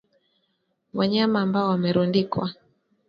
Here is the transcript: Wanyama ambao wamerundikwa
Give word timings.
Wanyama 0.93 1.41
ambao 1.41 1.69
wamerundikwa 1.69 2.49